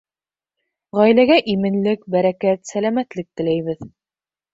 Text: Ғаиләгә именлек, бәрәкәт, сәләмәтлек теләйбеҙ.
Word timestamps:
Ғаиләгә 0.99 1.35
именлек, 1.53 2.07
бәрәкәт, 2.15 2.63
сәләмәтлек 2.71 3.29
теләйбеҙ. 3.43 3.85